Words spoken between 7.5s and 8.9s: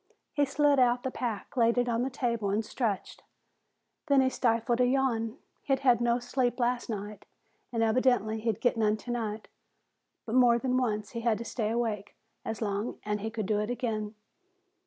and evidently he'd get